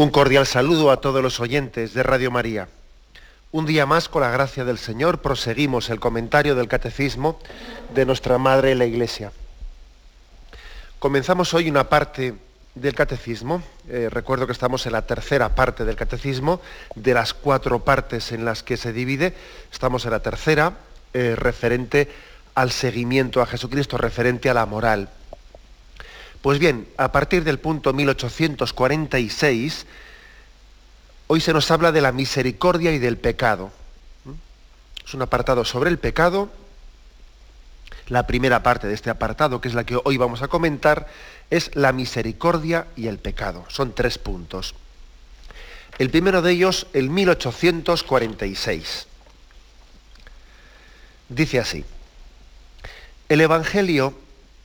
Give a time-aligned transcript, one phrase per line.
[0.00, 2.68] Un cordial saludo a todos los oyentes de Radio María.
[3.52, 7.38] Un día más, con la gracia del Señor, proseguimos el comentario del Catecismo
[7.92, 9.30] de nuestra Madre la Iglesia.
[10.98, 12.32] Comenzamos hoy una parte
[12.74, 13.62] del Catecismo.
[13.90, 16.62] Eh, recuerdo que estamos en la tercera parte del Catecismo,
[16.94, 19.34] de las cuatro partes en las que se divide.
[19.70, 20.78] Estamos en la tercera,
[21.12, 22.10] eh, referente
[22.54, 25.10] al seguimiento a Jesucristo, referente a la moral.
[26.42, 29.86] Pues bien, a partir del punto 1846,
[31.26, 33.70] hoy se nos habla de la misericordia y del pecado.
[35.06, 36.48] Es un apartado sobre el pecado.
[38.08, 41.08] La primera parte de este apartado, que es la que hoy vamos a comentar,
[41.50, 43.66] es la misericordia y el pecado.
[43.68, 44.74] Son tres puntos.
[45.98, 49.06] El primero de ellos, el 1846.
[51.28, 51.84] Dice así,
[53.28, 54.14] el Evangelio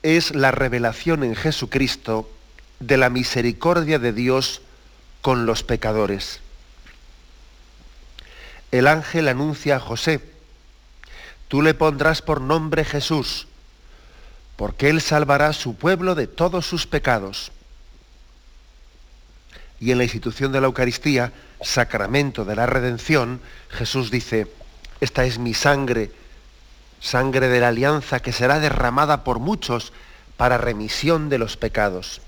[0.06, 2.30] es la revelación en Jesucristo
[2.80, 4.62] de la misericordia de Dios
[5.22, 6.42] con los pecadores.
[8.72, 10.22] El ángel anuncia a José,
[11.48, 13.48] tú le pondrás por nombre Jesús,
[14.58, 17.52] porque él salvará su pueblo de todos sus pecados.
[19.80, 21.34] Y en la institución de la Eucaristía,
[21.64, 24.46] sacramento de la redención, Jesús dice,
[25.02, 26.12] esta es mi sangre
[27.06, 29.94] sangre de la alianza que será derramada por muchos
[30.38, 32.20] para remisión de los pecados.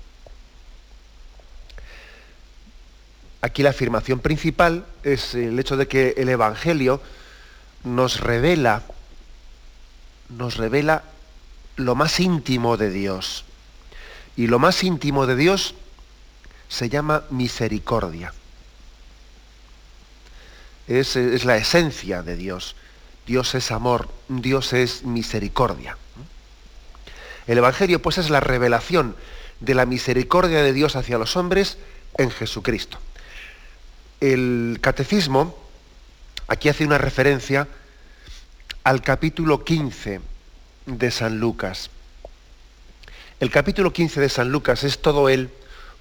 [3.40, 7.00] Aquí la afirmación principal es el hecho de que el Evangelio
[7.82, 8.82] nos revela,
[10.28, 11.02] nos revela
[11.76, 13.44] lo más íntimo de Dios.
[14.36, 15.74] Y lo más íntimo de Dios
[16.68, 18.32] se llama misericordia.
[20.86, 22.76] Es, es la esencia de Dios.
[23.28, 25.98] Dios es amor, Dios es misericordia.
[27.46, 29.14] El Evangelio pues es la revelación
[29.60, 31.76] de la misericordia de Dios hacia los hombres
[32.16, 32.98] en Jesucristo.
[34.22, 35.54] El catecismo
[36.46, 37.68] aquí hace una referencia
[38.82, 40.22] al capítulo 15
[40.86, 41.90] de San Lucas.
[43.40, 45.50] El capítulo 15 de San Lucas es todo él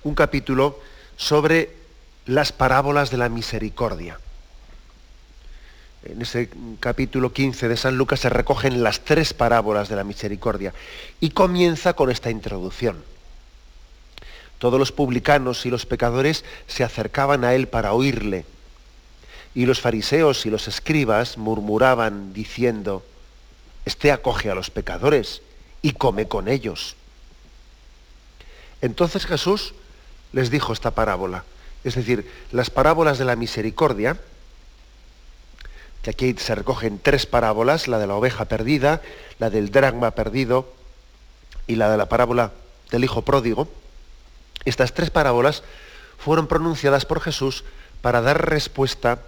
[0.06, 0.80] un capítulo
[1.18, 1.76] sobre
[2.26, 4.18] las parábolas de la misericordia
[6.04, 6.50] en ese
[6.80, 10.74] capítulo 15 de San Lucas se recogen las tres parábolas de la misericordia
[11.20, 13.04] y comienza con esta introducción.
[14.60, 18.46] Todos los publicanos y los pecadores se acercaban a él para oírle
[19.54, 23.04] y los fariseos y los escribas murmuraban diciendo,
[23.86, 25.42] Este acoge a los pecadores
[25.82, 26.96] y come con ellos.
[28.82, 29.74] Entonces Jesús
[30.32, 31.44] les dijo esta parábola,
[31.84, 34.20] es decir, las parábolas de la misericordia,
[36.10, 39.02] aquí se recogen tres parábolas, la de la oveja perdida,
[39.40, 40.72] la del dragma perdido
[41.68, 42.52] y la de la parábola
[42.92, 43.68] del hijo pródigo.
[44.66, 45.64] Estas tres parábolas
[46.18, 47.64] fueron pronunciadas por Jesús
[48.02, 49.20] para dar respuesta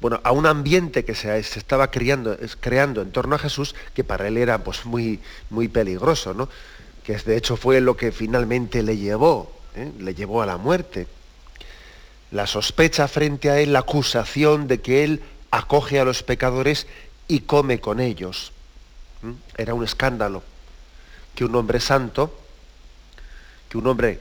[0.00, 4.28] bueno, a un ambiente que se, estaba creando, creando, en torno a Jesús, que para
[4.28, 6.48] él era pues, muy, muy peligroso, ¿no?
[7.04, 9.92] que de hecho fue lo que finalmente le llevó, ¿eh?
[9.98, 11.06] le llevó a la muerte
[12.34, 15.22] la sospecha frente a él, la acusación de que él
[15.52, 16.88] acoge a los pecadores
[17.28, 18.50] y come con ellos.
[19.22, 19.32] ¿Mm?
[19.56, 20.42] Era un escándalo
[21.36, 22.36] que un hombre santo,
[23.68, 24.18] que un hombre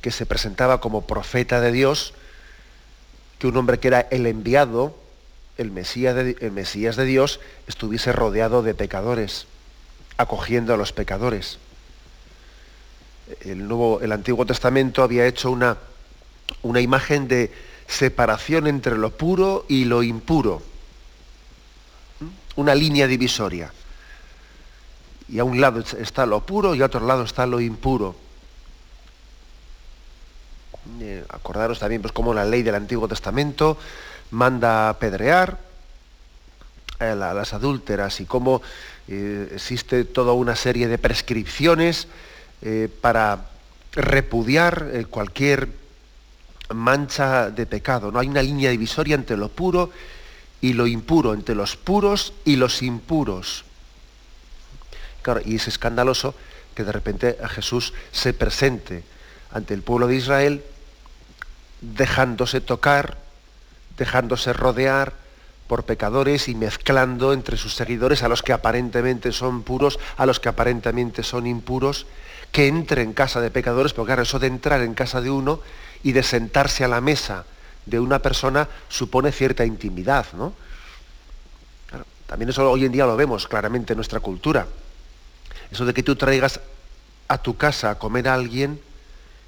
[0.00, 2.12] que se presentaba como profeta de Dios,
[3.38, 4.98] que un hombre que era el enviado,
[5.58, 7.38] el Mesías de, el Mesías de Dios,
[7.68, 9.46] estuviese rodeado de pecadores,
[10.16, 11.58] acogiendo a los pecadores.
[13.42, 15.78] El, nuevo, el Antiguo Testamento había hecho una
[16.62, 17.52] una imagen de
[17.86, 20.62] separación entre lo puro y lo impuro.
[22.56, 23.72] Una línea divisoria.
[25.28, 28.14] Y a un lado está lo puro y a otro lado está lo impuro.
[31.00, 33.78] Eh, acordaros también pues cómo la ley del Antiguo Testamento
[34.30, 35.58] manda apedrear
[36.98, 38.60] a las adúlteras y cómo
[39.08, 42.06] eh, existe toda una serie de prescripciones
[42.62, 43.46] eh, para
[43.92, 45.83] repudiar cualquier
[46.72, 48.10] mancha de pecado.
[48.10, 49.90] No hay una línea divisoria entre lo puro
[50.60, 53.64] y lo impuro, entre los puros y los impuros.
[55.44, 56.34] y es escandaloso
[56.74, 59.04] que de repente a Jesús se presente
[59.52, 60.64] ante el pueblo de Israel,
[61.80, 63.18] dejándose tocar,
[63.96, 65.14] dejándose rodear
[65.68, 70.40] por pecadores y mezclando entre sus seguidores a los que aparentemente son puros, a los
[70.40, 72.06] que aparentemente son impuros,
[72.52, 75.60] que entre en casa de pecadores, porque claro, eso de entrar en casa de uno
[76.04, 77.44] y de sentarse a la mesa
[77.86, 80.52] de una persona supone cierta intimidad, ¿no?
[82.26, 84.66] también eso hoy en día lo vemos claramente en nuestra cultura.
[85.70, 86.60] Eso de que tú traigas
[87.28, 88.80] a tu casa a comer a alguien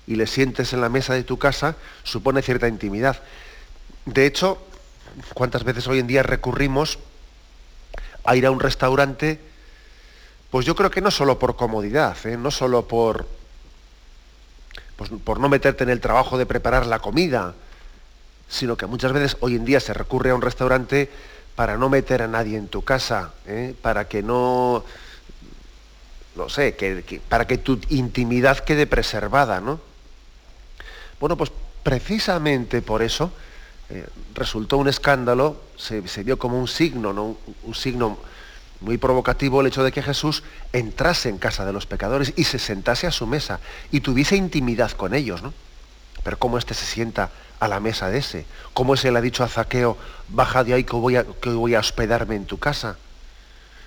[0.06, 3.20] y le sientes en la mesa de tu casa supone cierta intimidad.
[4.04, 4.58] De hecho,
[5.34, 6.98] ¿cuántas veces hoy en día recurrimos
[8.24, 9.40] a ir a un restaurante?
[10.50, 12.36] Pues yo creo que no solo por comodidad, ¿eh?
[12.36, 13.26] no solo por,
[14.96, 17.54] pues por no meterte en el trabajo de preparar la comida,
[18.48, 21.10] sino que muchas veces hoy en día se recurre a un restaurante
[21.54, 23.74] para no meter a nadie en tu casa, ¿eh?
[23.80, 24.84] para que no,
[26.36, 29.80] no sé, que, para que tu intimidad quede preservada, ¿no?
[31.18, 31.50] Bueno, pues
[31.82, 33.32] precisamente por eso
[33.88, 37.36] eh, resultó un escándalo, se, vio como un signo, ¿no?
[37.62, 38.18] un, signo
[38.80, 40.42] muy provocativo el hecho de que Jesús
[40.72, 44.92] entrase en casa de los pecadores y se sentase a su mesa y tuviese intimidad
[44.92, 45.54] con ellos, ¿no?
[46.22, 47.30] Pero cómo éste se sienta
[47.60, 49.96] a la mesa de ese, cómo ese le ha dicho a Zaqueo,
[50.28, 52.96] baja de ahí que voy a, que voy a hospedarme en tu casa,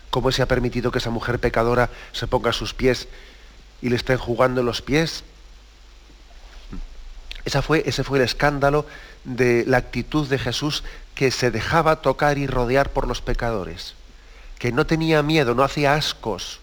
[0.10, 3.08] cómo ese ha permitido que esa mujer pecadora se ponga a sus pies
[3.82, 5.24] y le estén jugando los pies.
[7.46, 8.86] Esa fue, ese fue el escándalo
[9.24, 10.84] de la actitud de Jesús
[11.16, 13.96] que se dejaba tocar y rodear por los pecadores,
[14.60, 16.60] que no tenía miedo, no hacía ascos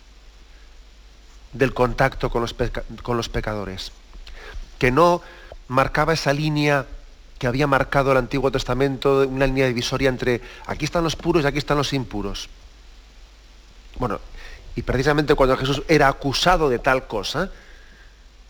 [1.52, 2.54] del contacto con los,
[3.02, 3.90] con los pecadores,
[4.78, 5.22] que no
[5.68, 6.86] marcaba esa línea
[7.38, 11.46] que había marcado el Antiguo Testamento, una línea divisoria entre aquí están los puros y
[11.46, 12.48] aquí están los impuros.
[13.98, 14.20] Bueno,
[14.74, 17.50] y precisamente cuando Jesús era acusado de tal cosa,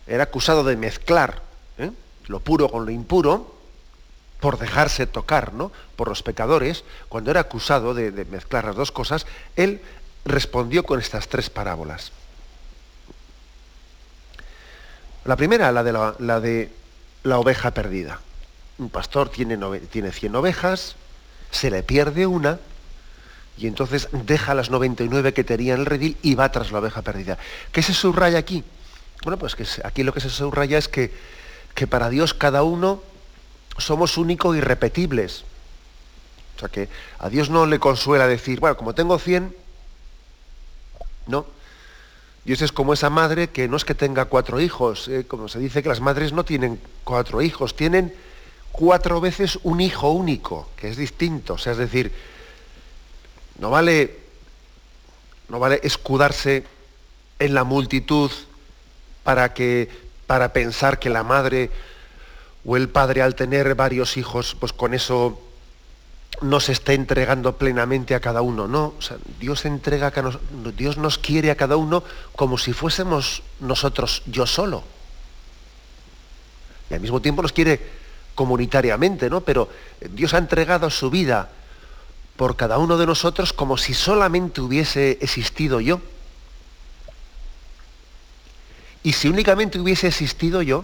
[0.05, 1.41] era acusado de mezclar
[1.77, 1.91] ¿eh?
[2.27, 3.56] lo puro con lo impuro,
[4.39, 5.71] por dejarse tocar ¿no?
[5.95, 9.25] por los pecadores, cuando era acusado de, mezclar las dos cosas,
[9.55, 9.81] él
[10.25, 12.11] respondió con estas tres parábolas.
[15.25, 16.69] La primera, la de
[17.23, 18.19] la, oveja perdida.
[18.77, 19.57] Un pastor tiene,
[19.91, 20.95] tiene 100 ovejas,
[21.51, 22.59] se le pierde una,
[23.57, 27.01] y entonces deja las 99 que tenía en el redil y va tras la oveja
[27.01, 27.39] perdida.
[27.71, 28.63] ¿Qué se subraya aquí?
[29.23, 31.11] Bueno, pues que aquí lo que se subraya es que,
[31.73, 33.01] que para Dios cada uno
[33.77, 35.43] somos únicos y repetibles.
[36.55, 36.89] O sea que
[37.19, 39.55] a Dios no le consuela decir, bueno, como tengo 100,
[41.27, 41.45] no.
[42.45, 45.59] Dios es como esa madre que no es que tenga cuatro hijos, eh, como se
[45.59, 48.13] dice que las madres no tienen cuatro hijos, tienen
[48.71, 51.55] cuatro veces un hijo único, que es distinto.
[51.55, 52.11] O sea, es decir,
[53.59, 54.17] no vale,
[55.49, 56.63] no vale escudarse
[57.39, 58.31] en la multitud
[59.23, 59.89] para, que,
[60.25, 61.69] para pensar que la madre
[62.67, 65.41] o el padre al tener varios hijos, pues con eso
[66.41, 68.67] no se está entregando plenamente a cada uno.
[68.67, 68.93] No,
[69.39, 70.11] Dios entrega
[70.75, 72.03] Dios nos quiere a cada uno
[72.35, 74.83] como si fuésemos nosotros yo solo.
[76.89, 77.79] Y al mismo tiempo nos quiere
[78.35, 79.39] comunitariamente, ¿no?
[79.41, 79.69] Pero
[80.11, 81.49] Dios ha entregado su vida
[82.35, 86.01] por cada uno de nosotros como si solamente hubiese existido yo.
[89.03, 90.83] Y si únicamente hubiese existido yo,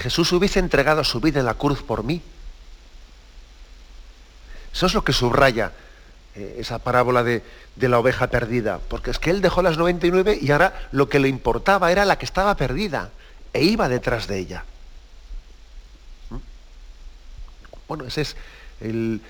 [0.00, 2.22] Jesús hubiese entregado su vida en la cruz por mí.
[4.72, 5.72] Eso es lo que subraya
[6.34, 7.42] eh, esa parábola de,
[7.76, 11.28] la oveja perdida, porque es que él dejó las 99 y ahora lo que le
[11.28, 13.10] importaba era la que estaba perdida
[13.52, 14.64] e iba detrás de ella.
[16.30, 16.36] ¿Mm?
[17.86, 18.36] Bueno, ese es
[18.80, 19.20] el,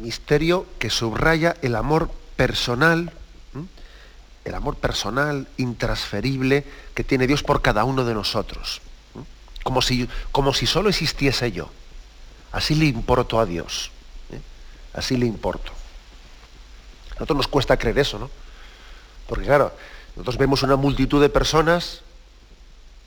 [0.00, 3.12] misterio que subraya el amor personal,
[4.46, 6.64] el amor personal, intransferible,
[6.94, 8.80] que tiene Dios por cada uno de nosotros
[9.64, 11.68] como si, como si solo existiese yo.
[12.52, 13.90] Así le importo a Dios.
[14.30, 14.38] ¿eh?
[14.92, 15.72] Así le importo.
[17.10, 18.30] A nosotros nos cuesta creer eso, ¿no?
[19.26, 19.72] Porque claro,
[20.14, 22.02] nosotros vemos una multitud de personas,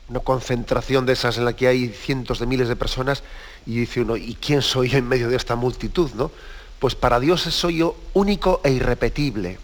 [0.10, 3.24] una concentración de esas en la que hay cientos de miles de personas,
[3.66, 6.12] y dice uno, ¿y quién soy yo en medio de esta multitud?
[6.16, 6.32] ¿no?
[6.80, 9.60] Pues para Dios soy yo único e irrepetible.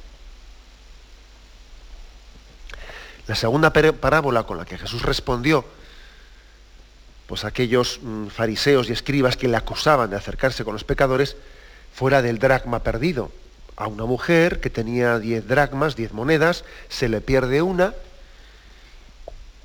[3.25, 5.65] La segunda parábola con la que Jesús respondió
[7.33, 11.35] pues aquellos mm, fariseos y escribas que le acusaban de acercarse con los pecadores
[11.91, 13.31] fuera del dracma perdido.
[13.75, 17.95] A una mujer que tenía diez dracmas, diez monedas, se le pierde una,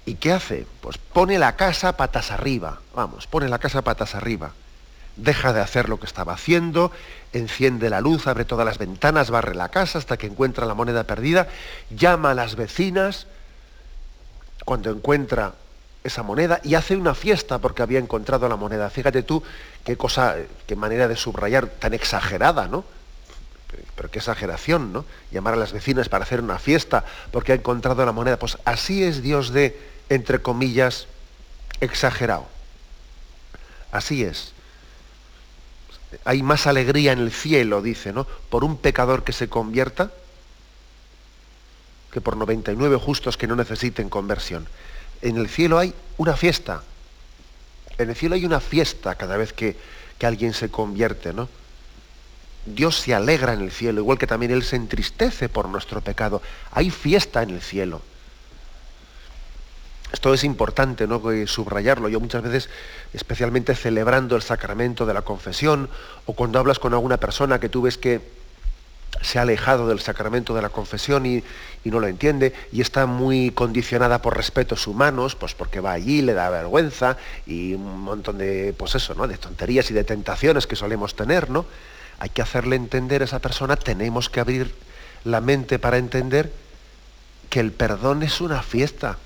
[0.07, 0.65] ¿y qué hace?
[0.81, 4.53] Pues pone la casa patas arriba, vamos, pone la casa patas arriba.
[5.17, 6.91] Deja de hacer lo que estaba haciendo,
[7.35, 11.05] enciende la luz, abre todas las ventanas, barre la casa hasta que encuentra la moneda
[11.05, 11.49] perdida,
[11.91, 13.27] llama a las vecinas,
[14.65, 15.53] cuando encuentra
[16.05, 18.91] esa moneda y hace una fiesta porque había encontrado la moneda.
[18.91, 19.43] Fíjate tú
[19.85, 20.37] qué cosa,
[20.67, 22.85] qué manera de subrayar tan exagerada, ¿no?
[23.95, 25.05] Pero qué exageración, ¿no?
[25.31, 28.39] Llamar a las vecinas para hacer una fiesta porque ha encontrado la moneda.
[28.39, 29.79] Pues así es Dios de,
[30.09, 31.07] entre comillas,
[31.81, 32.47] exagerado.
[33.93, 34.53] Así es.
[36.25, 38.27] Hay más alegría en el cielo, dice, ¿no?
[38.49, 40.11] Por un pecador que se convierta
[42.11, 44.67] que por 99 justos que no necesiten conversión.
[45.23, 46.83] En el cielo hay una fiesta.
[47.99, 49.77] En el cielo hay una fiesta cada vez que,
[50.19, 51.49] que alguien se convierte, ¿no?
[52.67, 56.43] Dios se alegra en el cielo, igual que también Él se entristece por nuestro pecado.
[56.73, 58.03] Hay fiesta en el cielo.
[60.13, 61.21] Esto es importante ¿no?
[61.47, 62.09] subrayarlo.
[62.09, 62.71] Yo muchas veces,
[63.13, 65.89] especialmente celebrando el sacramento de la confesión,
[66.27, 68.21] o cuando hablas con alguna persona que tú ves que
[69.21, 71.43] se ha alejado del sacramento de la confesión y,
[71.85, 76.35] no lo entiende y está muy condicionada por respetos humanos, pues porque va allí, le
[76.35, 79.27] da vergüenza y un montón de, pues eso, ¿no?
[79.27, 81.65] de tonterías y de tentaciones que solemos tener, ¿no?
[82.19, 84.75] Hay que hacerle entender a esa persona, tenemos que abrir
[85.25, 86.53] la mente para entender
[87.49, 89.17] que el perdón es una fiesta,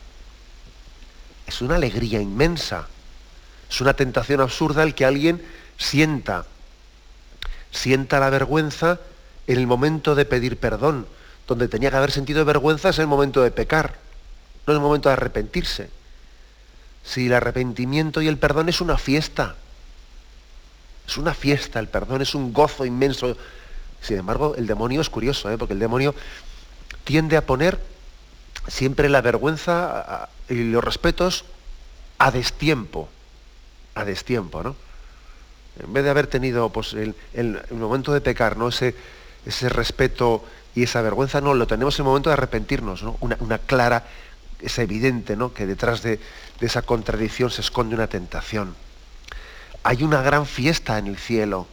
[1.48, 2.86] es una alegría inmensa,
[3.68, 5.42] es una tentación absurda el que alguien
[5.78, 6.46] sienta,
[7.72, 9.00] sienta la vergüenza
[9.46, 11.06] en el momento de pedir perdón.
[11.46, 13.98] Donde tenía que haber sentido vergüenza es el momento de pecar,
[14.66, 15.90] no es el momento de arrepentirse.
[17.04, 19.56] Si el arrepentimiento y el perdón es una fiesta,
[21.06, 23.36] es una fiesta, el perdón es un gozo inmenso.
[24.00, 25.58] Sin embargo, el demonio es curioso, ¿eh?
[25.58, 26.14] porque el demonio
[27.04, 27.80] tiende a poner
[28.68, 31.44] siempre la vergüenza y los respetos
[32.18, 33.08] a destiempo,
[33.94, 34.76] a destiempo, ¿no?
[35.82, 38.68] En vez de haber tenido pues, el, el momento de pecar, ¿no?
[38.68, 38.94] Ese,
[39.46, 40.44] ese respeto
[40.74, 43.16] y esa vergüenza, no, lo tenemos en el momento de arrepentirnos, ¿no?
[43.20, 44.06] una, clara,
[44.60, 45.52] es evidente ¿no?
[45.52, 46.18] que detrás de,
[46.60, 48.74] de esa contradicción se esconde una tentación.
[49.82, 51.66] Hay una gran fiesta en el cielo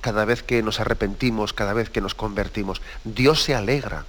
[0.00, 2.82] cada vez que nos arrepentimos, cada vez que nos convertimos.
[3.04, 4.04] Dios se alegra.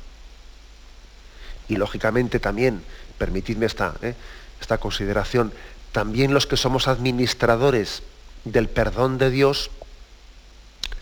[1.70, 2.84] Y lógicamente también,
[3.18, 4.14] permitidme esta, ¿eh?
[4.60, 5.54] esta consideración,
[5.94, 8.04] también los que somos administradores
[8.44, 9.72] del perdón de Dios,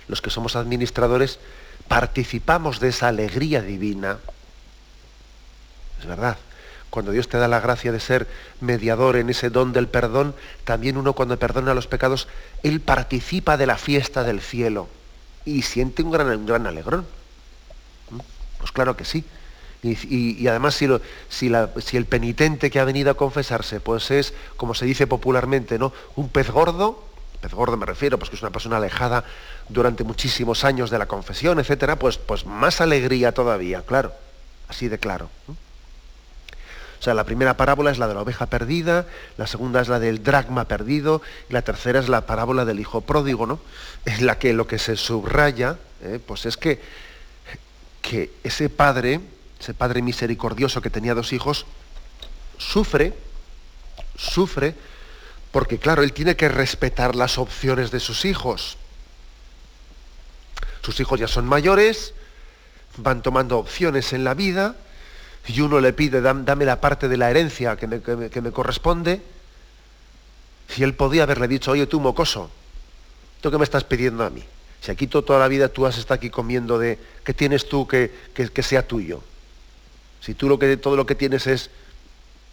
[0.08, 1.40] los que somos administradores,
[1.88, 4.20] participamos de esa alegría divina.
[6.00, 6.38] Es verdad.
[6.90, 8.28] Cuando Dios te da la gracia de ser
[8.62, 12.28] mediador en ese don del perdón, también uno cuando perdona los pecados,
[12.62, 14.88] Él participa de la fiesta del cielo
[15.44, 17.08] y siente un gran, un gran alegrón.
[18.12, 18.20] ¿Mm?
[18.60, 19.26] Pues claro que sí.
[19.82, 20.88] Y, además si,
[21.30, 25.78] si, si, el penitente que ha venido a confesarse, pues es, como se dice popularmente,
[25.78, 25.92] ¿no?
[26.16, 27.04] un pez gordo,
[27.44, 29.26] pez gordo me refiero, pues que es una persona alejada
[29.68, 34.14] durante muchísimos años de la confesión, etcétera, pues, pues más alegría todavía, claro,
[34.70, 35.30] así de claro.
[35.50, 40.00] O sea, la primera parábola es la de la oveja perdida, la segunda es la
[40.00, 43.60] del dragma perdido, y la tercera es la parábola del hijo pródigo, ¿no?
[44.06, 46.22] En la que lo que se subraya, ¿eh?
[46.26, 46.82] pues es que,
[48.02, 49.20] que ese padre,
[49.60, 51.66] ese padre misericordioso que tenía dos hijos,
[52.58, 53.14] sufre,
[54.16, 54.74] sufre
[55.54, 58.76] porque claro, él tiene que respetar las opciones de sus hijos.
[60.82, 62.16] Sus hijos ya son mayores,
[62.98, 64.76] van tomando opciones en la vida,
[65.46, 69.22] y uno le pide, dame la parte de la herencia que me, corresponde,
[70.70, 72.50] si él podía haberle dicho, oye tú mocoso,
[73.40, 74.44] ¿tú qué me estás pidiendo a mí?
[74.82, 78.12] Si aquí toda la vida tú has estado aquí comiendo de, ¿qué tienes tú que,
[78.34, 79.22] que, sea tuyo?
[80.20, 81.70] Si tú lo que, todo lo que tienes es,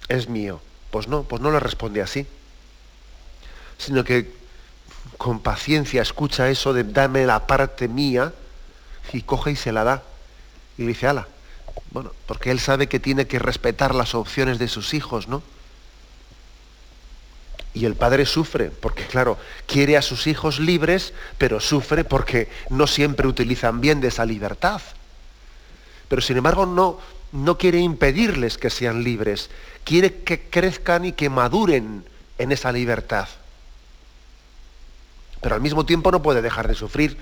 [0.09, 0.61] es mío.
[0.91, 2.27] Pues no, pues no le responde así
[3.81, 4.31] sino que
[5.17, 8.33] con paciencia escucha eso de dame la parte mía
[9.13, 10.03] y coge y se la da.
[10.77, 11.27] Y dice, ala.
[11.91, 15.43] Bueno, porque él sabe que tiene que respetar las opciones de sus hijos, ¿no?
[17.73, 22.87] Y el padre sufre, porque claro, quiere a sus hijos libres, pero sufre porque no
[22.87, 24.83] siempre utilizan bien de esa libertad.
[26.09, 26.99] Pero sin embargo no,
[27.33, 29.51] no quiere impedirles que sean libres,
[29.85, 32.05] quiere que crezcan y que maduren
[32.39, 33.29] en esa libertad
[35.41, 37.17] pero al mismo tiempo no puede dejar de sufrir.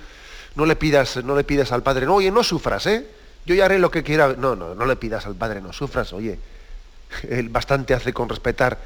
[0.55, 3.05] No le pidas, no le pidas al Padre, no, oye, no sufras, ¿eh?
[3.45, 4.35] Yo ya haré lo que quiera.
[4.37, 6.39] No, no, no le pidas al Padre, no sufras, oye.
[7.29, 8.77] Él bastante hace con respetar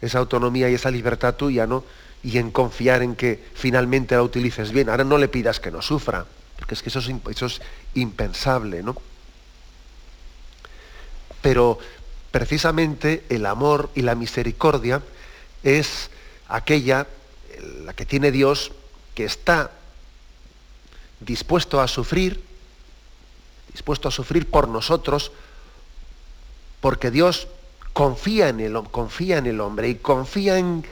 [0.00, 1.84] esa autonomía y esa libertad tuya, ¿no?
[2.22, 4.88] Y en confiar en que finalmente la utilices bien.
[4.88, 6.26] Ahora no le pidas que no sufra,
[6.58, 7.60] porque es que eso es, eso es
[7.94, 8.96] impensable, ¿no?
[11.40, 11.78] Pero
[12.30, 15.02] precisamente el amor y la misericordia
[15.62, 16.10] es
[16.48, 17.06] aquella
[17.84, 18.72] la que tiene Dios,
[19.14, 19.70] que está
[21.20, 22.42] dispuesto a sufrir,
[23.72, 25.32] dispuesto a sufrir por nosotros,
[26.80, 27.48] porque Dios
[27.92, 30.84] confía en el, confía en el hombre y confía en,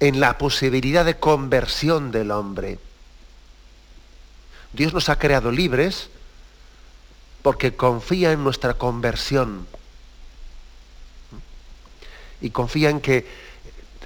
[0.00, 2.78] en la posibilidad de conversión del hombre.
[4.72, 6.10] Dios nos ha creado libres
[7.42, 9.66] porque confía en nuestra conversión.
[12.40, 13.26] Y confía en que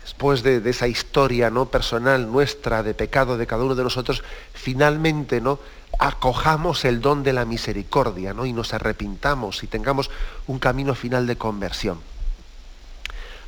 [0.03, 1.67] después de, esa historia ¿no?
[1.67, 5.59] personal nuestra de pecado de cada uno de nosotros, finalmente ¿no?
[5.99, 8.47] acojamos el don de la misericordia ¿no?
[8.47, 10.11] y nos arrepintamos y tengamos
[10.47, 12.01] un camino final de conversión.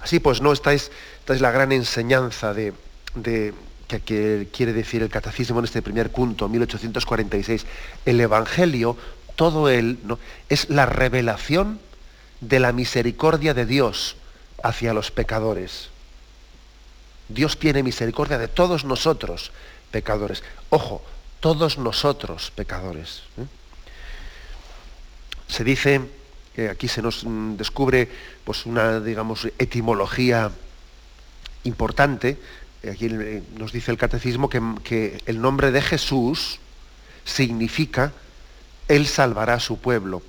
[0.00, 0.52] Así pues, ¿no?
[0.52, 2.75] esta, es, esta es la gran enseñanza de,
[3.88, 7.64] que, quiere decir el catecismo en este primer punto, 1846.
[8.04, 8.96] El Evangelio,
[9.34, 10.18] todo él, ¿no?
[10.49, 11.80] es la revelación
[12.40, 14.16] de la misericordia de Dios
[14.62, 15.88] hacia los pecadores.
[17.28, 19.50] Dios tiene misericordia de todos nosotros,
[19.90, 20.43] pecadores.
[20.71, 21.02] Ojo,
[21.40, 23.23] todos nosotros, pecadores.
[23.38, 23.47] ¿eh?
[25.49, 26.00] Se dice,
[26.54, 28.09] que aquí se nos mm, descubre
[28.45, 30.50] pues, una, digamos, etimología
[31.64, 32.38] importante.
[32.88, 36.61] Aquí eh, nos dice el catecismo que, el nombre de Jesús
[37.25, 38.12] significa
[38.88, 40.23] Él salvará a su pueblo.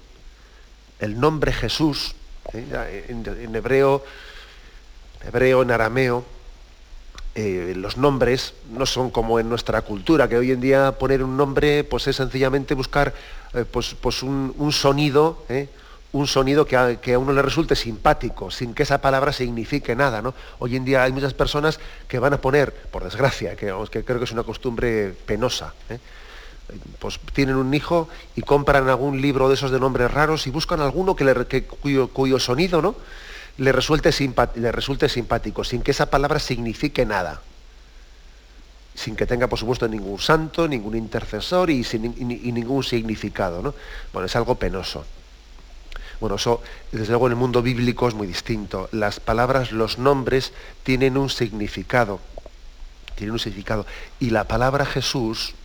[0.99, 2.15] El nombre Jesús,
[2.53, 3.05] ¿eh?
[3.09, 4.03] en, hebreo,
[5.25, 6.25] hebreo, en arameo,
[7.37, 11.35] eh, los nombres no son como en nuestra cultura, que hoy en día poner un
[11.35, 13.13] nombre pues es sencillamente buscar
[13.53, 15.67] eh, pues, pues un, sonido, ¿eh?
[16.13, 20.21] un sonido que a, uno le resulte simpático, sin que esa palabra signifique nada.
[20.21, 20.33] ¿no?
[20.59, 24.17] Hoy en día hay muchas personas que van a poner, por desgracia, que, que creo
[24.17, 25.73] que es una costumbre penosa,
[26.99, 28.07] pues tienen un hijo
[28.37, 32.07] y compran algún libro de esos de nombres raros y buscan alguno que le, cuyo,
[32.07, 32.95] cuyo sonido, ¿no?
[33.57, 34.11] Le resulte,
[34.55, 37.41] le resulte simpático, sin que esa palabra signifique nada.
[38.93, 42.15] Sin que tenga, por supuesto, ningún santo, ningún intercesor y, sin,
[42.53, 43.61] ningún significado.
[43.61, 43.73] ¿no?
[44.13, 45.05] Bueno, es algo penoso.
[46.19, 48.87] Bueno, eso, desde luego, en el mundo bíblico es muy distinto.
[48.91, 52.21] Las palabras, los nombres, tienen un significado.
[53.15, 53.85] Tienen un significado.
[54.19, 55.55] Y la palabra Jesús,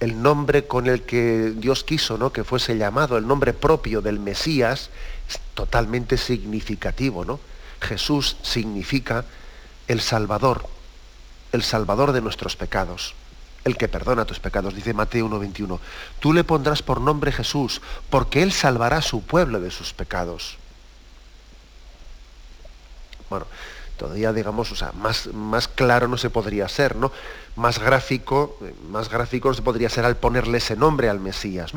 [0.00, 2.32] el nombre con el que Dios quiso ¿no?
[2.32, 4.90] que fuese llamado, el nombre propio del Mesías,
[5.28, 7.40] es totalmente significativo, ¿no?
[7.80, 9.24] Jesús significa
[9.88, 10.66] el Salvador,
[11.52, 13.14] el Salvador de nuestros pecados,
[13.64, 15.78] el que perdona tus pecados, dice Mateo 1.21.
[16.20, 17.80] Tú le pondrás por nombre Jesús,
[18.10, 20.58] porque Él salvará a su pueblo de sus pecados.
[23.30, 23.46] Bueno,
[23.96, 27.12] todavía digamos, o sea, más, más claro no se podría ser, ¿no?
[27.56, 28.58] Más gráfico,
[28.90, 31.72] más gráfico no se podría ser al ponerle ese nombre al Mesías,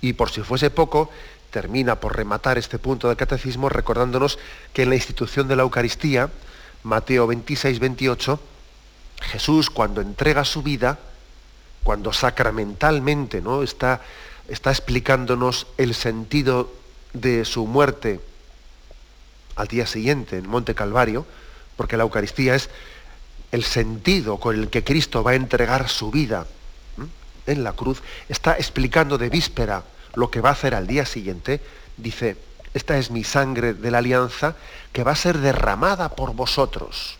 [0.00, 1.10] Y por si fuese poco,
[1.50, 4.38] termina por rematar este punto del catecismo recordándonos
[4.72, 6.30] que en la institución de la Eucaristía,
[6.82, 8.40] Mateo 26, 28,
[9.20, 10.98] Jesús cuando entrega su vida,
[11.84, 13.62] cuando sacramentalmente ¿no?
[13.62, 14.00] está,
[14.48, 16.72] está explicándonos el sentido
[17.12, 18.20] de su muerte
[19.56, 21.26] al día siguiente en Monte Calvario,
[21.76, 22.70] porque la Eucaristía es
[23.50, 26.46] el sentido con el que Cristo va a entregar su vida
[27.46, 29.82] en la cruz, está explicando de víspera
[30.14, 31.60] lo que va a hacer al día siguiente,
[31.96, 32.36] dice,
[32.74, 34.56] esta es mi sangre de la alianza
[34.92, 37.18] que va a ser derramada por vosotros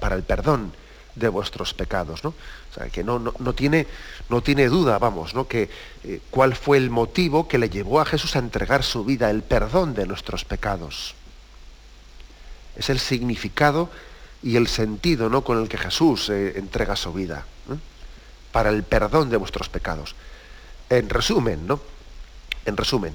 [0.00, 0.72] para el perdón
[1.14, 2.30] de vuestros pecados, ¿no?
[2.30, 3.86] O sea, que no, no, tiene,
[4.28, 5.46] no tiene duda, vamos, ¿no?
[5.46, 5.70] Que
[6.02, 9.42] eh, cuál fue el motivo que le llevó a Jesús a entregar su vida, el
[9.42, 11.14] perdón de nuestros pecados.
[12.76, 13.90] Es el significado
[14.42, 15.42] y el sentido ¿no?
[15.42, 17.46] con el que Jesús eh, entrega su vida,
[18.52, 20.14] para el perdón de vuestros pecados.
[20.90, 21.80] En resumen, ¿no?
[22.66, 23.14] En resumen,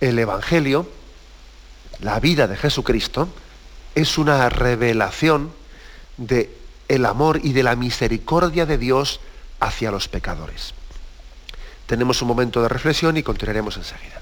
[0.00, 0.88] el Evangelio,
[2.00, 3.28] la vida de Jesucristo,
[3.94, 5.52] es una revelación
[6.16, 6.59] de
[6.90, 9.20] el amor y de la misericordia de Dios
[9.60, 10.74] hacia los pecadores.
[11.86, 14.20] Tenemos un momento de reflexión y continuaremos enseguida.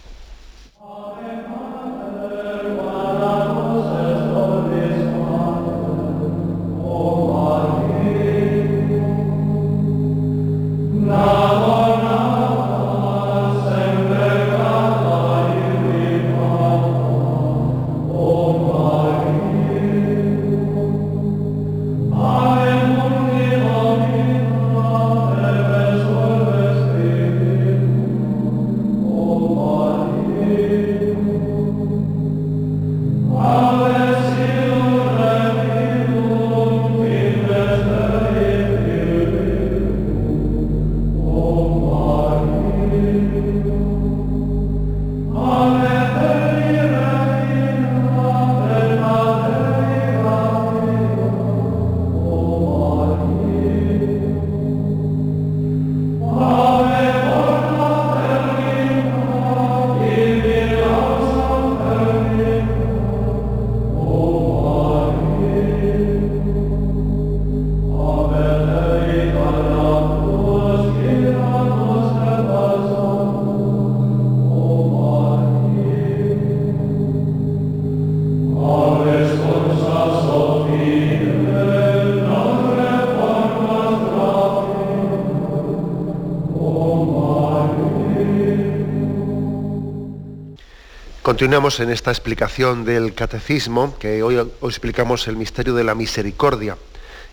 [91.39, 96.77] Continuamos en esta explicación del catecismo, que hoy, explicamos el misterio de la misericordia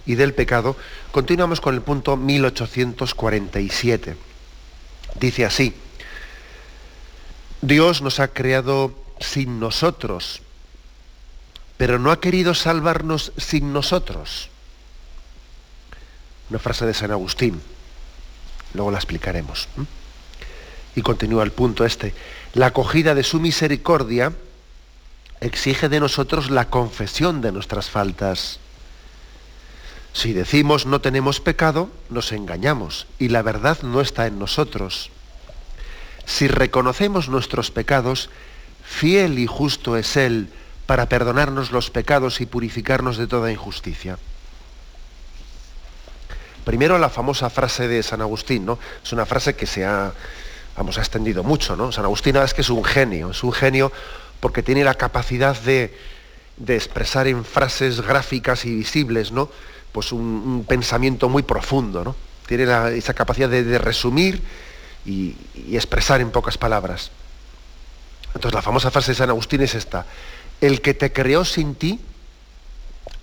[0.05, 0.77] y del pecado.
[1.11, 4.15] Continuamos con el punto 1847.
[5.19, 5.73] Dice así,
[7.63, 10.43] Dios nos ha creado sin nosotros,
[11.75, 14.49] pero no ha querido salvarnos sin nosotros.
[16.51, 17.59] Una frase de San Agustín,
[18.75, 19.67] luego la explicaremos.
[20.95, 22.13] Y continúa el punto este.
[22.53, 24.34] La acogida de su misericordia
[25.41, 28.60] exige de nosotros la confesión de nuestras faltas.
[30.13, 35.12] Si decimos no tenemos pecado, nos engañamos y la verdad no está en nosotros.
[36.25, 38.29] Si reconocemos nuestros pecados,
[38.84, 40.49] fiel y justo es Él
[40.86, 44.17] para perdonarnos los pecados y purificarnos de toda injusticia.
[46.63, 48.79] Primero la famosa frase de San Agustín, ¿no?
[49.03, 50.13] Es una frase que se ha,
[50.75, 51.91] vamos, ha extendido mucho, ¿no?
[51.91, 53.91] San Agustín es que es un genio, es un genio
[54.39, 55.93] porque tiene la capacidad de,
[56.67, 59.49] expresar en frases gráficas y visibles, ¿no?
[59.91, 62.15] Pues un, pensamiento muy profundo, ¿no?
[62.45, 62.65] Tiene
[62.97, 64.41] esa capacidad de, resumir
[65.05, 65.35] y
[65.73, 67.11] expresar en pocas palabras.
[68.35, 70.05] Entonces la famosa frase de San Agustín es esta,
[70.59, 71.99] el que te creó sin ti,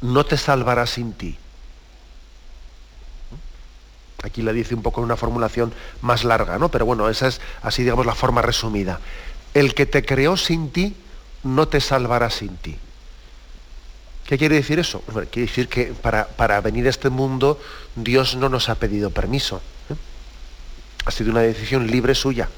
[0.00, 1.36] no te salvará sin ti.
[4.22, 6.70] Aquí la dice un poco en una formulación más larga, ¿no?
[6.70, 9.00] Pero bueno, esa es así, digamos, la forma resumida.
[9.54, 10.96] El que te creó sin ti,
[11.42, 12.78] no te salvará sin ti.
[14.26, 15.02] ¿Qué quiere decir eso?
[15.30, 17.60] quiere decir que para, para, venir a este mundo
[17.96, 19.60] Dios no nos ha pedido permiso.
[19.90, 19.94] ¿eh?
[21.04, 22.48] Ha sido una decisión libre suya.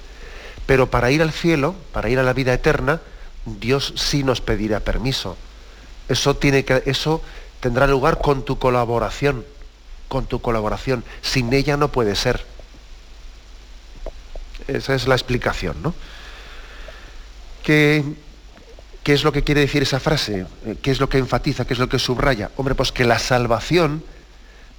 [0.67, 3.01] Pero para ir al cielo, para ir a la vida eterna,
[3.47, 5.37] Dios sí nos pedirá permiso.
[6.09, 7.23] Eso, tiene que, eso
[7.61, 9.45] tendrá lugar con tu colaboración,
[10.15, 11.05] con tu colaboración.
[11.23, 12.47] Sin ella no puede ser.
[14.69, 15.95] Esa es la explicación, ¿no?
[17.63, 18.05] ¿Qué,
[19.03, 20.47] ¿Qué es lo que quiere decir esa frase?
[20.83, 21.67] ¿Qué es lo que enfatiza?
[21.67, 22.51] ¿Qué es lo que subraya?
[22.57, 24.05] Hombre, pues que la salvación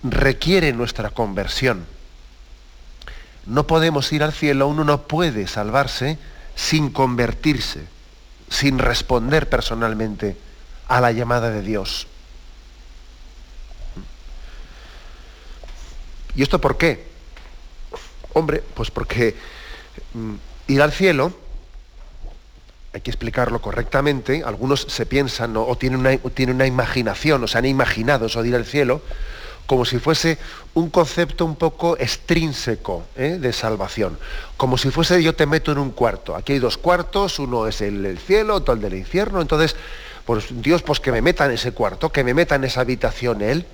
[0.03, 1.85] requiere nuestra conversión
[3.45, 6.17] no podemos ir al cielo, uno no puede salvarse
[6.55, 7.83] sin convertirse,
[8.49, 10.35] sin responder personalmente
[10.87, 12.07] a la llamada de Dios.
[16.35, 17.05] ¿Y esto por qué?
[18.33, 19.35] Hombre, pues porque
[20.13, 20.33] mm,
[20.67, 21.33] ir al cielo,
[22.93, 26.17] hay que explicarlo correctamente, algunos se piensan o tienen una,
[26.53, 29.01] una imaginación, o se han imaginado eso de ir al cielo,
[29.65, 30.37] como si fuese
[30.73, 33.37] un concepto un poco extrínseco ¿eh?
[33.39, 34.17] de salvación,
[34.57, 37.81] como si fuese yo te meto en un cuarto, aquí hay dos cuartos, uno es
[37.81, 39.75] el, cielo, otro el del infierno, entonces,
[40.25, 43.41] pues Dios, pues que me meta en ese cuarto, que me meta en esa habitación
[43.41, 43.65] Él,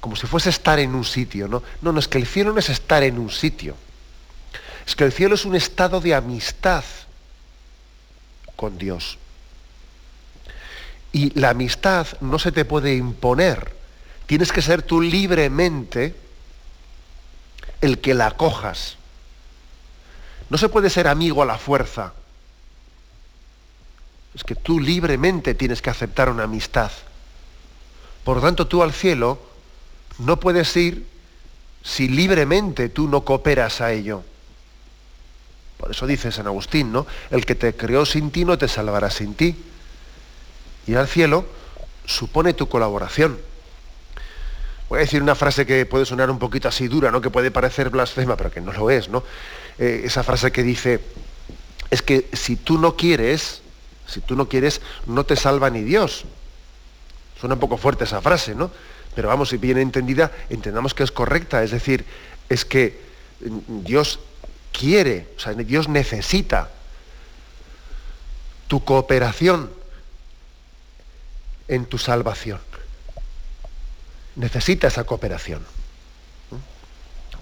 [0.00, 1.62] como si fuese estar en un sitio, ¿no?
[1.82, 3.76] No, es que el cielo no es estar en un sitio,
[4.86, 6.84] es que el cielo es un estado de amistad
[8.56, 9.18] con Dios.
[11.12, 13.80] Y la amistad no se te puede imponer,
[14.30, 16.14] Tienes que ser tú libremente
[17.80, 18.94] el que la acojas.
[20.48, 22.12] No se puede ser amigo a la fuerza.
[24.32, 26.92] Es que tú libremente tienes que aceptar una amistad.
[28.22, 29.49] Por lo tanto, tú al cielo
[30.18, 31.06] no puedes ir
[31.82, 34.22] si libremente tú no cooperas a ello.
[35.78, 37.06] Por eso dice San Agustín, ¿no?
[37.30, 39.56] El que te creó sin ti no te salvará sin ti.
[40.86, 41.46] Y al cielo
[42.04, 43.38] supone tu colaboración.
[44.90, 47.20] Voy a decir una frase que puede sonar un poquito así dura, ¿no?
[47.20, 49.08] que puede parecer blasfema, pero que no lo es.
[49.08, 49.22] ¿no?
[49.78, 51.00] Eh, esa frase que dice,
[51.90, 53.62] es que si tú no quieres,
[54.06, 56.24] si tú no quieres, no te salva ni Dios.
[57.40, 58.70] Suena un poco fuerte esa frase, ¿no?
[59.14, 61.62] Pero vamos, si bien entendida, entendamos que es correcta.
[61.62, 62.04] Es decir,
[62.48, 63.00] es que
[63.40, 64.20] Dios
[64.72, 66.70] quiere, o sea, Dios necesita
[68.68, 69.70] tu cooperación
[71.68, 72.60] en tu salvación
[74.36, 75.64] necesita esa cooperación.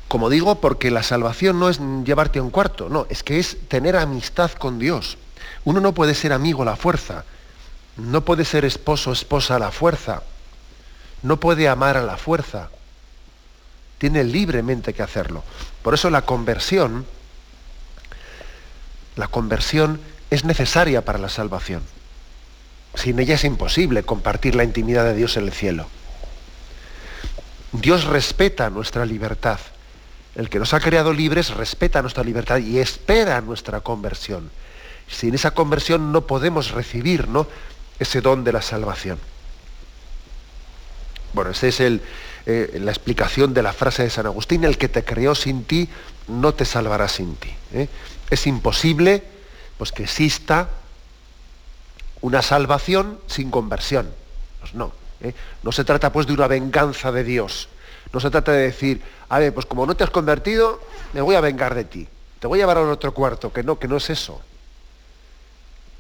[0.09, 3.57] Como digo, porque la salvación no es llevarte a un cuarto, no, es que es
[3.69, 5.19] tener amistad con Dios.
[5.65, 7.25] Uno no puede ser amigo a la fuerza,
[7.97, 10.23] no puede ser esposo esposa a la fuerza,
[11.23, 12.71] no puede amar a la fuerza.
[13.99, 15.43] Tiene libremente que hacerlo.
[15.83, 17.07] Por eso la conversión,
[19.17, 20.01] la conversión
[20.31, 21.83] es necesaria para la salvación.
[22.95, 25.89] Sin ella es imposible compartir la intimidad de Dios en el cielo.
[27.73, 29.59] Dios respeta nuestra libertad.
[30.35, 34.51] El que nos ha creado libres respeta nuestra libertad y espera nuestra conversión.
[35.09, 37.47] Sin esa conversión no podemos recibir ¿no?
[37.99, 39.19] ese don de la salvación.
[41.39, 42.01] Bueno, esa es eh,
[42.81, 45.89] la explicación de la frase de San Agustín, el que te creó sin ti
[46.27, 47.55] no te salvará sin ti.
[47.75, 47.89] ¿eh?
[48.29, 49.23] Es imposible
[49.77, 50.69] pues, que exista
[52.23, 54.11] una salvación sin conversión.
[54.59, 54.91] Pues no.
[55.21, 55.33] ¿eh?
[55.63, 57.69] No se trata pues de una venganza de Dios.
[58.13, 60.81] No se trata de decir, a ver, pues como no te has convertido,
[61.13, 62.09] me voy a vengar de ti.
[62.41, 63.53] Te voy a llevar a otro cuarto.
[63.53, 64.43] Que no, que no es eso.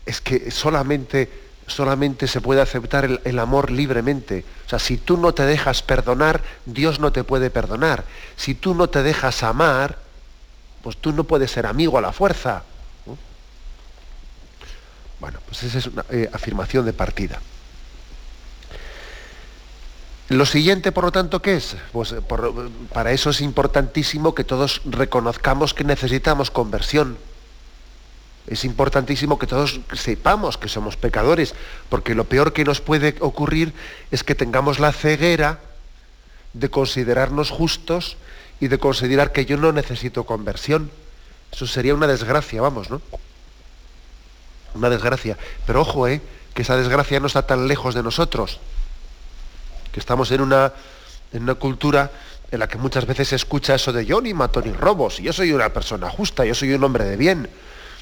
[0.05, 1.31] Es que solamente,
[1.68, 4.44] solamente se puede aceptar el, amor libremente.
[4.66, 8.04] O sea, si tú no te dejas perdonar, Dios no te puede perdonar.
[8.37, 9.98] Si tú no te dejas amar,
[10.83, 12.62] pues tú no puedes ser amigo a la fuerza.
[15.20, 17.40] Bueno, pues esa es una eh, afirmación de partida.
[20.28, 21.76] Lo siguiente, por lo tanto, ¿qué es?
[21.92, 27.16] Pues eh, por, para eso es importantísimo que todos reconozcamos que necesitamos conversión.
[28.48, 31.54] Es importantísimo que todos sepamos que somos pecadores,
[31.88, 33.74] porque lo peor que nos puede ocurrir
[34.11, 35.61] es que tengamos la ceguera
[36.54, 38.16] de considerarnos justos
[38.61, 40.90] y de considerar que yo no necesito conversión.
[41.52, 43.02] Eso sería una desgracia, vamos, ¿no?
[44.74, 45.37] Una desgracia.
[45.66, 46.20] Pero ojo, ¿eh?
[46.54, 48.61] Que esa desgracia no está tan lejos de nosotros.
[49.92, 50.72] Que estamos en una,
[51.32, 52.11] en una cultura
[52.50, 55.32] en la que muchas veces se escucha eso de yo ni mato ni robos, yo
[55.32, 57.48] soy una persona justa, yo soy un hombre de bien,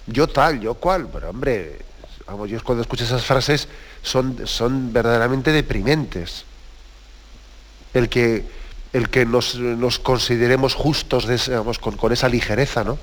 [0.06, 1.78] yo tal, yo cual, pero hombre,
[2.26, 3.68] vamos, yo cuando escucho esas frases
[4.02, 6.44] son, son verdaderamente deprimentes.
[7.94, 8.44] El que,
[8.92, 12.98] el que nos, nos consideremos justos digamos, con, con, esa ligereza, ¿no?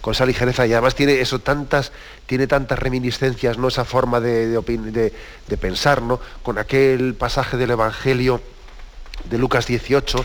[0.00, 0.66] Con esa ligereza.
[0.66, 1.92] Y además tiene eso tantas,
[2.26, 3.68] tiene tantas reminiscencias, ¿no?
[3.68, 5.12] Esa forma de, de, de,
[5.46, 6.20] de pensar, ¿no?
[6.42, 8.40] Con aquel pasaje del Evangelio
[9.28, 10.24] de Lucas 18,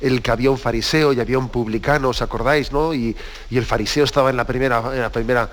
[0.00, 2.94] el que había un fariseo y había un publicano, ¿os acordáis, no?
[2.94, 3.16] Y,
[3.50, 5.50] el fariseo estaba en la primera, en la primera,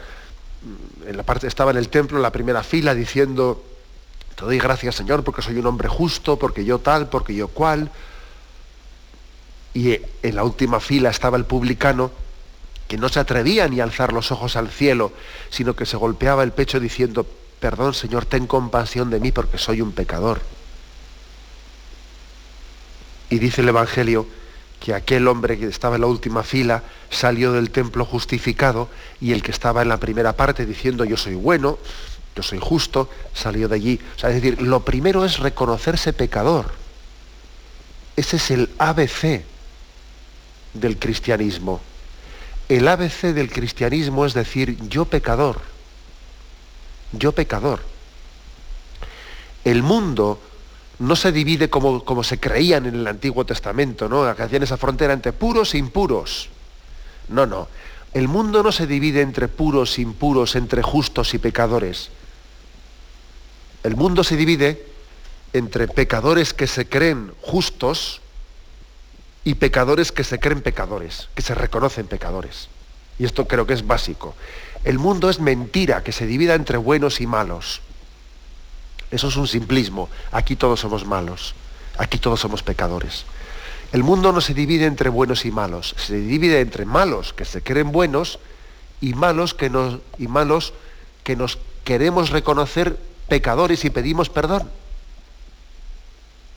[1.07, 3.63] en la parte, estaba en el templo, en la primera fila, diciendo,
[4.35, 7.91] te doy gracias, Señor, porque soy un hombre justo, porque yo tal, porque yo cual
[9.73, 12.11] y en la última fila estaba el publicano
[12.87, 15.11] que no se atrevía ni a alzar los ojos al cielo,
[15.49, 17.25] sino que se golpeaba el pecho diciendo,
[17.59, 20.41] perdón Señor, ten compasión de mí porque soy un pecador.
[23.33, 24.27] Y dice el Evangelio
[24.79, 29.41] que aquel hombre que estaba en la última fila salió del templo justificado y el
[29.41, 31.79] que estaba en la primera parte diciendo yo soy bueno,
[32.35, 33.99] yo soy justo, salió de allí.
[34.15, 36.73] O sea, es decir, lo primero es reconocerse pecador.
[38.15, 39.43] Ese es el ABC
[40.75, 41.81] del cristianismo.
[42.69, 45.59] El ABC del cristianismo es decir, yo pecador,
[47.13, 47.79] yo pecador.
[49.65, 50.39] El mundo
[51.03, 54.35] no se divide como, como se creían en el Antiguo Testamento, ¿no?
[54.35, 56.49] Que hacían esa frontera entre puros e impuros.
[57.29, 57.67] No, no.
[58.13, 62.09] El mundo no se divide entre puros e impuros, entre justos y pecadores.
[63.83, 64.85] El mundo se divide
[65.51, 68.21] entre pecadores que se creen justos
[69.43, 72.69] y pecadores que se creen pecadores, que se reconocen pecadores.
[73.19, 74.35] Y esto creo que es básico.
[74.83, 77.81] El mundo es mentira, que se divida entre buenos y malos.
[79.13, 80.09] Eso es un simplismo.
[80.31, 81.53] Aquí todos somos malos.
[81.99, 83.25] Aquí todos somos pecadores.
[83.91, 85.93] El mundo no se divide entre buenos y malos.
[85.99, 88.39] Se divide entre malos que se creen buenos
[89.01, 90.73] y malos que nos, y malos
[91.23, 92.97] que nos queremos reconocer
[93.29, 94.67] pecadores y pedimos perdón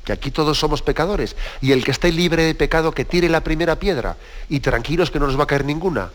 [0.07, 3.41] que aquí todos somos pecadores, y el que esté libre de pecado que tire la
[3.43, 4.17] primera piedra,
[4.49, 6.13] y tranquilos que no nos va a caer ninguna.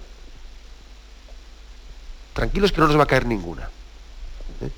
[2.33, 3.69] Tranquilos que no nos va a caer ninguna.
[4.61, 4.71] ¿Eh?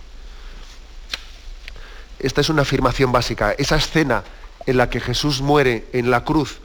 [2.24, 3.52] Esta es una afirmación básica.
[3.52, 4.24] Esa escena
[4.66, 6.58] en la que Jesús muere en la cruz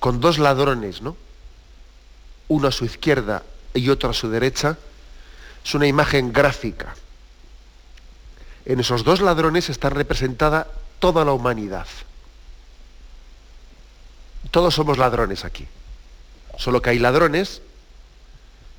[0.00, 1.16] con dos ladrones, ¿no?
[2.48, 4.76] Uno a su izquierda y otro a su derecha,
[5.64, 6.94] es una imagen gráfica
[8.66, 10.66] en esos dos ladrones está representada
[10.98, 11.86] toda la humanidad.
[14.50, 15.66] Todos somos ladrones aquí.
[16.58, 17.60] Solo que hay ladrones